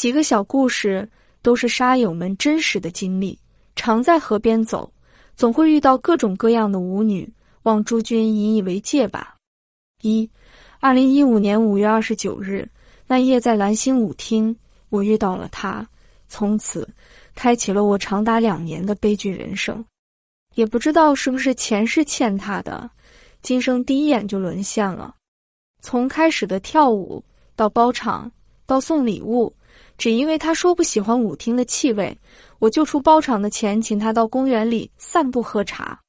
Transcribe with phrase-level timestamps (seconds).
[0.00, 1.06] 几个小故事
[1.42, 3.38] 都是沙友们真实的经历。
[3.76, 4.90] 常在河边走，
[5.36, 7.30] 总会遇到各种各样的舞女，
[7.64, 9.36] 望诸君引以为戒吧。
[10.00, 10.26] 一，
[10.78, 12.66] 二零一五年五月二十九日，
[13.06, 14.56] 那夜在蓝星舞厅，
[14.88, 15.86] 我遇到了他，
[16.28, 16.88] 从此
[17.34, 19.84] 开启了我长达两年的悲剧人生。
[20.54, 22.90] 也不知道是不是前世欠他的，
[23.42, 25.14] 今生第一眼就沦陷了。
[25.82, 27.22] 从开始的跳舞
[27.54, 28.32] 到包场，
[28.64, 29.54] 到送礼物。
[30.00, 32.16] 只因为他说不喜欢舞厅的气味，
[32.58, 36.00] 我就出包场的钱请他到公园里散步喝茶。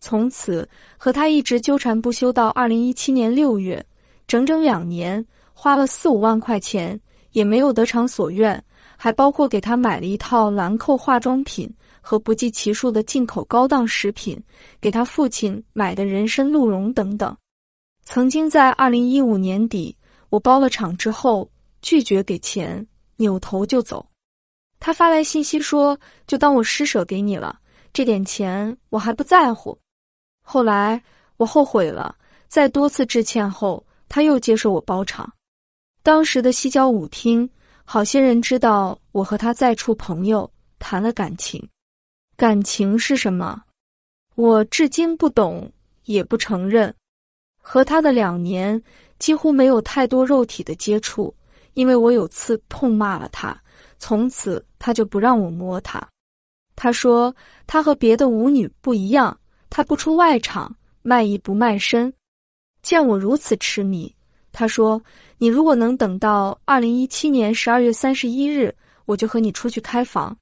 [0.00, 3.84] 从此和他一直纠缠不休到二零一七年六月，
[4.28, 6.98] 整整两年，花了四五万块钱
[7.32, 8.64] 也没有得偿所愿，
[8.96, 11.68] 还包括给他买了一套兰蔻化妆品
[12.00, 14.40] 和不计其数的进口高档食品，
[14.80, 17.36] 给他父亲买的人参鹿茸等等。
[18.04, 19.96] 曾经在二零一五年底，
[20.28, 21.50] 我包了场之后
[21.82, 22.86] 拒绝给钱。
[23.16, 24.04] 扭头就走，
[24.80, 27.58] 他发来信息说：“就当我施舍给你了，
[27.92, 29.78] 这点钱我还不在乎。”
[30.42, 31.02] 后来
[31.36, 32.16] 我后悔了，
[32.48, 35.32] 在多次致歉后，他又接受我包场。
[36.02, 37.48] 当时的西郊舞厅，
[37.84, 41.66] 好些人知道我和他再处朋友谈了感情。
[42.36, 43.62] 感情是什么？
[44.34, 45.70] 我至今不懂，
[46.04, 46.94] 也不承认。
[47.60, 48.82] 和他的两年，
[49.18, 51.34] 几乎没有太多肉体的接触。
[51.74, 53.56] 因为我有次痛骂了他，
[53.98, 56.02] 从此他就不让我摸他。
[56.76, 57.34] 他说
[57.66, 59.38] 他和别的舞女不一样，
[59.70, 62.12] 他不出外场，卖艺不卖身。
[62.82, 64.14] 见我如此痴迷，
[64.52, 65.00] 他说
[65.38, 70.36] ：“你如果能等到二零一七年十二月三十一日，我就和你出去开房。”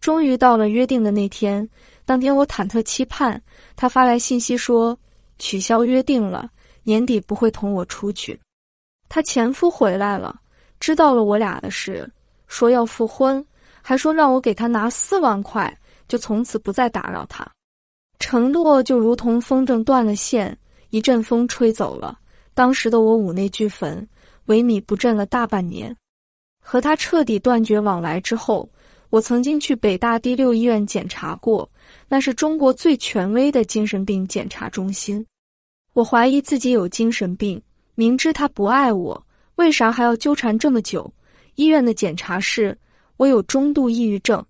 [0.00, 1.68] 终于到了约定的那天，
[2.04, 3.40] 当天我忐忑期盼，
[3.76, 4.98] 他发来信息说
[5.38, 6.50] 取消约定了，
[6.82, 8.40] 年底不会同我出去。
[9.08, 10.39] 他前夫回来了。
[10.80, 12.10] 知道了我俩的事，
[12.48, 13.44] 说要复婚，
[13.80, 15.78] 还说让我给他拿四万块，
[16.08, 17.46] 就从此不再打扰他。
[18.18, 20.56] 承诺就如同风筝断了线，
[20.88, 22.18] 一阵风吹走了。
[22.54, 24.06] 当时的我五内俱焚，
[24.46, 25.94] 萎靡不振了大半年。
[26.62, 28.68] 和他彻底断绝往来之后，
[29.08, 31.70] 我曾经去北大第六医院检查过，
[32.08, 35.24] 那是中国最权威的精神病检查中心。
[35.92, 37.60] 我怀疑自己有精神病，
[37.94, 39.26] 明知他不爱我。
[39.60, 41.12] 为啥还要纠缠这么久？
[41.56, 42.74] 医院的检查是，
[43.18, 44.42] 我有中度抑郁症，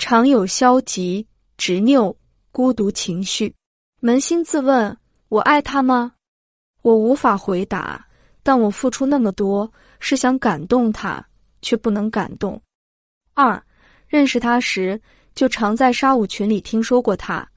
[0.00, 1.24] 常有消极、
[1.56, 2.12] 执拗、
[2.50, 3.54] 孤独情绪。
[4.00, 4.96] 扪心自问，
[5.28, 6.14] 我爱他吗？
[6.82, 8.04] 我无法回答。
[8.42, 11.24] 但我付出那么多，是想感动他，
[11.60, 12.60] 却不能感动。
[13.34, 13.62] 二，
[14.08, 15.00] 认识他时
[15.36, 17.48] 就常在沙舞群里听说过他，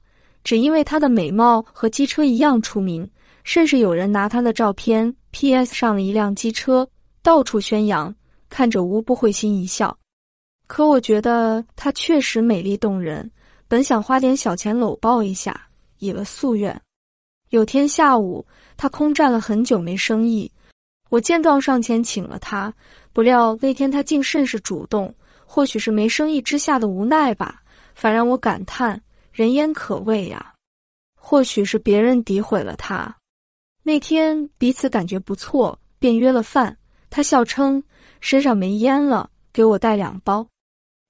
[0.44, 3.10] 只因为他的美貌和机车一样出名。
[3.42, 5.74] 甚至有人拿他的照片 P.S.
[5.74, 6.88] 上了一辆机车，
[7.22, 8.14] 到处宣扬，
[8.48, 9.94] 看着无不会心一笑。
[10.66, 13.30] 可我觉得她确实美丽动人，
[13.68, 16.80] 本想花点小钱搂抱一下，以了夙愿。
[17.50, 18.46] 有天下午，
[18.78, 20.50] 他空站了很久没生意，
[21.10, 22.72] 我见状上前请了他，
[23.12, 25.14] 不料那天他竟甚是主动，
[25.44, 27.62] 或许是没生意之下的无奈吧，
[27.94, 28.98] 反让我感叹
[29.32, 30.54] 人言可畏呀。
[31.14, 33.14] 或许是别人诋毁了他。
[33.86, 36.76] 那天彼此感觉不错，便约了饭。
[37.08, 37.80] 他笑称
[38.18, 40.44] 身上没烟了，给我带两包，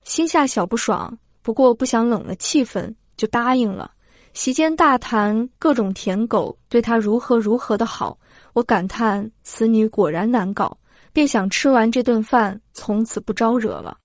[0.04, 1.18] 心下小不爽。
[1.40, 3.90] 不过不想冷了气氛，就答应了。
[4.34, 8.18] 席间大谈各种舔狗对他如何如何的好，
[8.52, 10.76] 我感叹此女果然难搞，
[11.14, 13.96] 便想吃完这顿饭，从此不招惹了。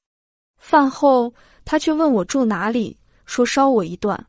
[0.58, 1.34] 饭后
[1.66, 4.26] 他却问我住哪里，说捎我一段，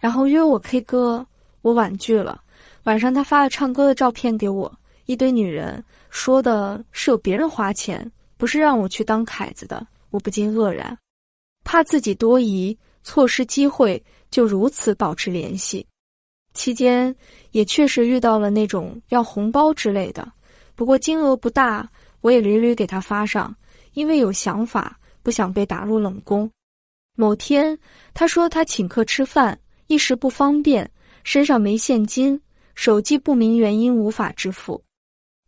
[0.00, 1.26] 然后约我 K 歌，
[1.60, 2.40] 我婉拒了。
[2.86, 4.72] 晚上，他发了唱歌的照片给我，
[5.06, 10.96] 一堆女人说的是有别人花钱，不是让我去当凯子的，我不禁愕然，
[11.64, 15.84] 怕自己多疑，错失机会，就如此保持联系。
[16.54, 17.12] 期间
[17.50, 20.32] 也确实遇到了那种要红包之类的，
[20.76, 23.52] 不过金额不大，我也屡屡给他发上，
[23.94, 26.48] 因为有想法，不想被打入冷宫。
[27.16, 27.76] 某天，
[28.14, 29.58] 他说他请客吃饭，
[29.88, 30.88] 一时不方便，
[31.24, 32.40] 身上没现金。
[32.76, 34.80] 手机不明原因无法支付，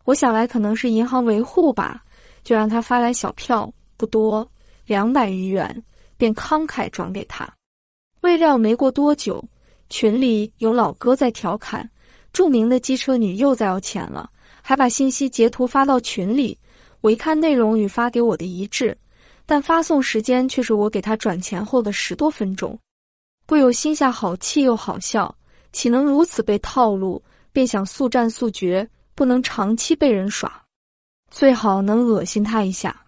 [0.05, 2.03] 我想来可能是银行维护吧，
[2.43, 4.51] 就让他发来小票，不多，
[4.87, 5.85] 两百余元，
[6.17, 7.49] 便慷慨转给他。
[8.23, 9.45] 未料没过多久，
[9.91, 11.89] 群里有老哥在调侃，
[12.33, 14.29] 著名的机车女又在要钱了，
[14.63, 16.59] 还把信息截图发到群里。
[17.03, 18.97] 我一看内容与发给我的一致，
[19.45, 22.77] 但发送时间却是我给他转钱后的十多分钟，
[23.47, 25.33] 不由心下好气又好笑。
[25.73, 27.23] 岂能如此被套路？
[27.51, 30.63] 便想速战速决，不能长期被人耍，
[31.31, 33.05] 最好能恶心他一下。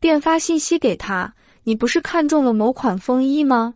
[0.00, 3.74] 便发信息给他：“你不是看中了某款风衣吗？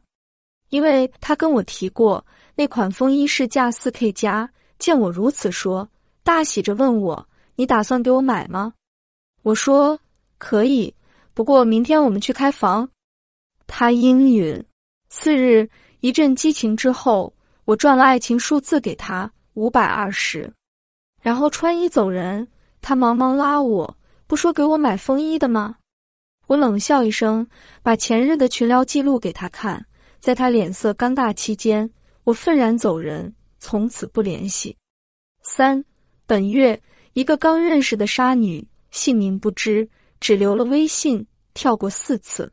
[0.70, 2.24] 因为他跟我提过
[2.54, 4.48] 那款风衣是价四 K 加。”
[4.78, 5.86] 见我如此说，
[6.22, 8.72] 大喜着问我：“你打算给我买吗？”
[9.42, 9.98] 我说
[10.38, 10.94] ：“可以，
[11.34, 12.88] 不过明天我们去开房。”
[13.66, 14.64] 他应允。
[15.08, 15.68] 次日
[16.00, 17.34] 一阵激情之后，
[17.68, 20.50] 我转了爱情数字给他五百二十，
[21.20, 22.48] 然后穿衣走人。
[22.80, 25.76] 他忙忙拉我，不说给我买风衣的吗？
[26.46, 27.46] 我冷笑一声，
[27.82, 29.84] 把前日的群聊记录给他看。
[30.18, 31.90] 在他脸色尴尬期间，
[32.24, 34.74] 我愤然走人，从此不联系。
[35.42, 35.84] 三
[36.24, 36.80] 本月，
[37.12, 39.86] 一个刚认识的杀女，姓名不知，
[40.20, 42.50] 只留了微信，跳过四次。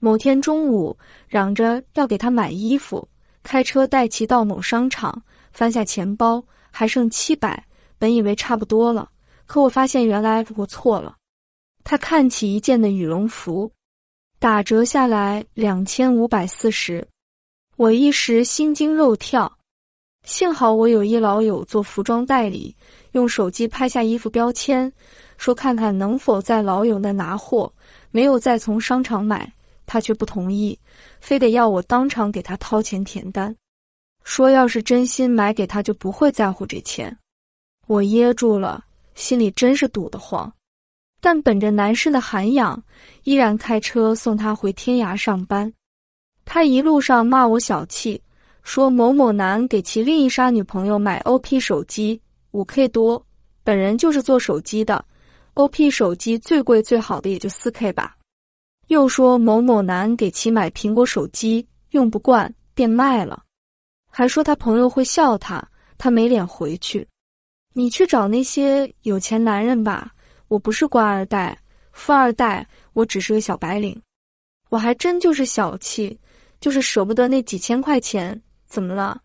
[0.00, 0.98] 某天中午，
[1.28, 3.06] 嚷着要给他买衣服，
[3.42, 5.22] 开车带其到某商场，
[5.52, 7.64] 翻下钱包，还剩七百。
[7.98, 9.10] 本以为差不多了，
[9.44, 11.16] 可我发现原来我错了。
[11.84, 13.70] 他看起一件的羽绒服，
[14.38, 17.06] 打折下来两千五百四十，
[17.76, 19.50] 我一时心惊肉跳。
[20.24, 22.74] 幸好我有一老友做服装代理，
[23.12, 24.90] 用手机拍下衣服标签，
[25.36, 27.70] 说看看能否在老友那拿货，
[28.10, 29.50] 没有再从商场买。
[29.92, 30.78] 他却不同意，
[31.20, 33.52] 非得要我当场给他掏钱填单，
[34.22, 37.18] 说要是真心买给他，就不会在乎这钱。
[37.88, 38.84] 我噎住了，
[39.16, 40.52] 心里真是堵得慌。
[41.20, 42.80] 但本着男士的涵养，
[43.24, 45.72] 依然开车送他回天涯上班。
[46.44, 48.22] 他一路上骂我小气，
[48.62, 52.20] 说某某男给其另一杀女朋友买 OP 手机
[52.52, 53.20] 五 K 多，
[53.64, 55.04] 本人就是做手机的
[55.54, 58.16] ，OP 手机最贵最好的也就四 K 吧。
[58.90, 63.40] 又说某某男给其买苹果手机用不惯便卖了，
[64.10, 65.64] 还说他朋友会笑他，
[65.96, 67.06] 他没脸回去。
[67.72, 70.12] 你去找那些有钱男人吧，
[70.48, 71.56] 我不是官二代、
[71.92, 73.96] 富二代，我只是个小白领。
[74.70, 76.18] 我还真就是小气，
[76.58, 79.20] 就是舍不得那几千块钱，怎么了？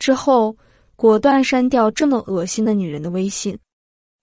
[0.00, 0.56] 之后
[0.96, 3.56] 果断删掉这么恶心的女人的微信，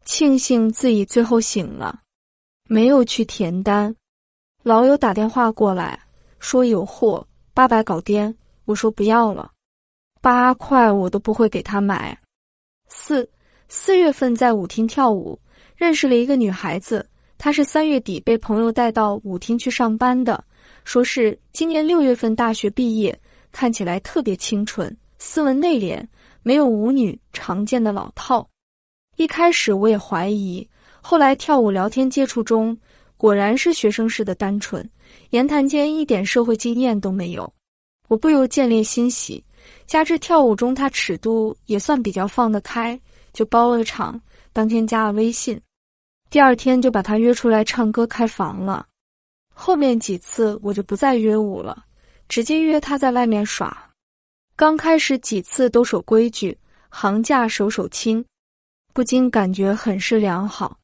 [0.04, 2.01] 庆幸自己最后醒了，
[2.68, 3.95] 没有去填单。
[4.66, 6.00] 老友打电话过来，
[6.40, 7.24] 说有货
[7.54, 8.34] 八百搞掂，
[8.66, 9.52] 我说不要了，
[10.22, 12.20] 八块我都不会给他买。
[12.88, 13.30] 四
[13.68, 15.40] 四月份在舞厅跳舞，
[15.76, 17.08] 认识了一个女孩子，
[17.38, 20.44] 她是三月底被朋友带到舞厅去上班的，
[20.84, 23.16] 说是今年六月份大学毕业，
[23.52, 26.04] 看起来特别清纯、斯文内敛，
[26.42, 28.50] 没有舞女常见的老套。
[29.16, 30.68] 一开始我也怀疑，
[31.02, 32.76] 后来跳舞聊天接触中。
[33.18, 34.88] 果然是学生式的单纯，
[35.30, 37.52] 言谈间一点社会经验都没有，
[38.08, 39.44] 我不由见猎欣喜。
[39.88, 43.00] 加之跳舞中他尺度也算比较放得开，
[43.34, 44.20] 就包了场，
[44.54, 45.60] 当天加了微信，
[46.30, 48.86] 第二天就把他约出来唱歌开房了。
[49.54, 51.84] 后面几次我就不再约舞了，
[52.28, 53.90] 直接约他在外面耍。
[54.56, 56.56] 刚开始几次都守规矩，
[56.90, 58.24] 行价手手亲，
[58.94, 60.78] 不禁感觉很是良好。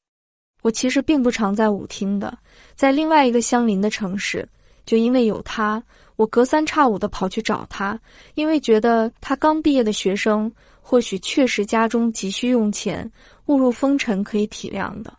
[0.62, 2.38] 我其实并不常在舞厅的，
[2.76, 4.48] 在另外一个相邻的城市，
[4.86, 5.82] 就因为有他，
[6.16, 8.00] 我隔三差五的跑去找他，
[8.36, 13.12] 因为觉得他刚毕业的学生，或许确实家中急需用钱，
[13.48, 15.12] 误入风尘可以体谅的。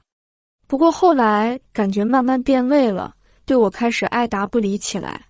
[0.68, 5.20] 不过后来感觉慢慢变味了，对我开始爱答不理起来，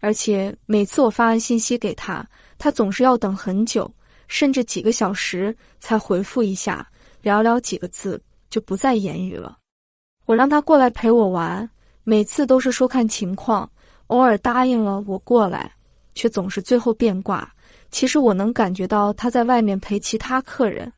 [0.00, 2.24] 而且每次我发完信息给他，
[2.58, 3.92] 他总是要等很久，
[4.28, 6.86] 甚至几个小时才回复一下，
[7.22, 9.58] 寥寥几个字就不再言语了。
[10.24, 11.68] 我让他过来陪我玩，
[12.04, 13.68] 每次都是说看情况，
[14.06, 15.70] 偶尔答应了我过来，
[16.14, 17.50] 却总是最后变卦。
[17.90, 20.90] 其实我能感觉到他在外面陪其他客人。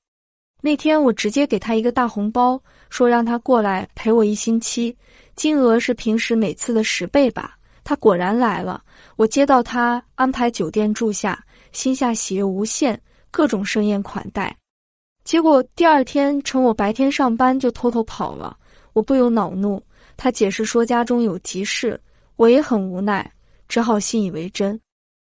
[0.60, 4.96] 那天我直接给他一个大红包，说让他过来陪我一星期，
[5.34, 7.56] 金额是平时每次的十倍吧。
[7.82, 8.82] 他果然来了，
[9.16, 11.38] 我接到他安排酒店住下，
[11.72, 12.98] 心下喜悦无限，
[13.30, 14.56] 各种盛宴款待。
[15.24, 18.56] 结果第二天趁我白天上班就偷偷跑了。
[18.94, 19.82] 我不由恼怒，
[20.16, 22.00] 他解释说家中有急事，
[22.36, 23.30] 我也很无奈，
[23.68, 24.80] 只好信以为真。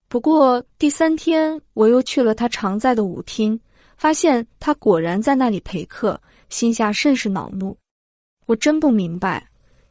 [0.08, 3.58] 不过第三天我又去了他常在的舞厅，
[3.96, 7.76] 发现他果然在那里陪客，心下甚是恼怒。
[8.46, 9.44] 我真不明白，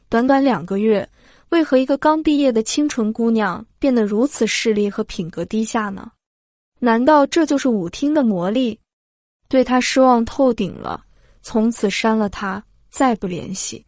[0.08, 1.06] 短短两个月，
[1.50, 6.10] 为何一个刚毕业的清纯姑娘变得如此势利和品格低下呢？
[6.78, 8.78] 难道这就是舞厅的魔力？
[9.48, 11.04] 对他失望透顶了，
[11.42, 12.62] 从此删了他。
[12.96, 13.84] 再不联系，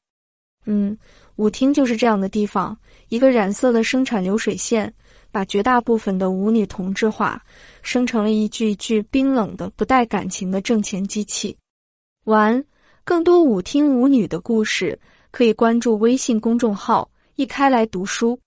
[0.67, 0.95] 嗯，
[1.37, 4.93] 舞厅就是这样的地方，一个染色的生产流水线，
[5.31, 7.43] 把绝大部分的舞女同质化，
[7.81, 11.57] 生成了一具具冰冷的、不带感情的挣钱机器。
[12.25, 12.62] 完，
[13.03, 15.00] 更多舞厅舞女的故事，
[15.31, 18.38] 可以关注微信公众号“一开来读书”。